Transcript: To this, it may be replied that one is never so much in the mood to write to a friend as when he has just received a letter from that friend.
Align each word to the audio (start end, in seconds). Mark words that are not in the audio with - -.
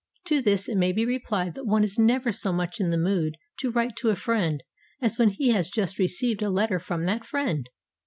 To 0.25 0.41
this, 0.41 0.67
it 0.67 0.77
may 0.79 0.93
be 0.93 1.05
replied 1.05 1.53
that 1.53 1.65
one 1.67 1.83
is 1.83 1.99
never 1.99 2.31
so 2.31 2.51
much 2.51 2.79
in 2.81 2.89
the 2.89 2.97
mood 2.97 3.37
to 3.59 3.69
write 3.69 3.95
to 3.97 4.09
a 4.09 4.15
friend 4.15 4.63
as 4.99 5.19
when 5.19 5.29
he 5.29 5.49
has 5.49 5.69
just 5.69 5.99
received 5.99 6.41
a 6.41 6.49
letter 6.49 6.79
from 6.79 7.05
that 7.05 7.23
friend. 7.23 7.69